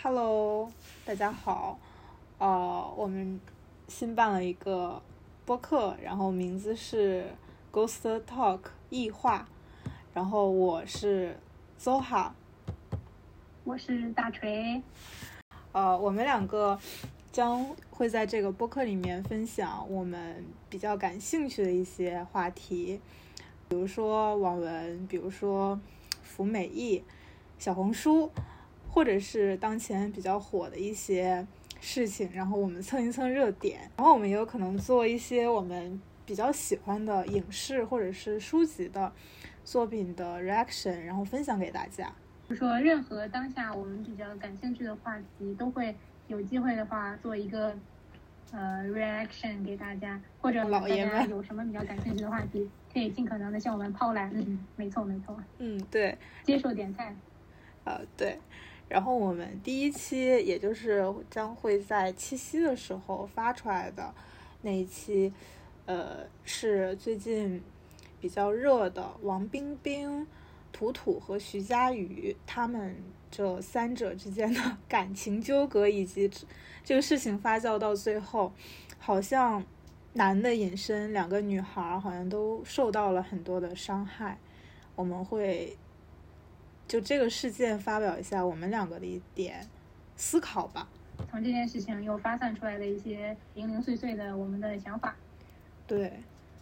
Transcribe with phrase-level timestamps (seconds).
[0.00, 0.70] Hello，
[1.04, 1.76] 大家好，
[2.38, 3.40] 呃，我们
[3.88, 5.02] 新办了一个
[5.44, 7.26] 播客，然后名字是
[7.72, 9.48] Ghost Talk 异话，
[10.14, 11.36] 然后我是
[11.80, 12.30] Zoha，
[13.64, 14.80] 我是大锤，
[15.72, 16.78] 呃，我们两个
[17.32, 23.00] 将会在这个播客里面分享我们比较感兴趣的一些话题，
[23.68, 25.80] 比如说网文，比如说
[26.22, 27.02] 服美役、
[27.58, 28.30] 小红书。
[28.90, 31.46] 或者是当前比较火的一些
[31.80, 39.12] 事情，然后我们蹭一蹭热点，然后我们也有可能做一些我们比较喜欢的影视或者是书籍的
[39.64, 42.12] 作品的 reaction，然后分享给大家。
[42.48, 45.94] 就说任何当下我们比较感兴趣的话题，都会
[46.26, 47.76] 有机会的话做一个
[48.50, 54.30] 呃 reaction 给大家，或者老爷们有什么比较感兴趣的话题，可以尽可能的向我们抛来。
[54.32, 55.38] 嗯，没错没错。
[55.58, 57.14] 嗯，对，接受点菜。
[57.84, 58.38] 呃，对。
[58.88, 64.14] 然后我们第一期，也就是将会在七夕的时候发出来的
[64.62, 65.30] 那一期，
[65.84, 67.62] 呃，是最近
[68.18, 70.26] 比较热的王冰冰、
[70.72, 72.96] 图图和徐佳瑜他们
[73.30, 76.30] 这三者之间的感情纠葛，以及
[76.82, 78.50] 这个事情发酵到最后，
[78.98, 79.62] 好像
[80.14, 84.38] 男的隐身，两个女孩好像都受到了很多的伤害。
[84.96, 85.76] 我们会。
[86.88, 89.68] 就这个事件发表一下我们两个的一点
[90.16, 90.88] 思考吧。
[91.30, 95.14] 从这件事情又发散出来的一些零零碎碎的我们的想法。
[95.86, 96.22] 对，